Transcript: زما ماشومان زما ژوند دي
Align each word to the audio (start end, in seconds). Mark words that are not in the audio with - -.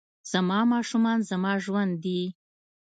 زما 0.31 0.59
ماشومان 0.71 1.19
زما 1.29 1.53
ژوند 1.63 1.93
دي 2.03 2.21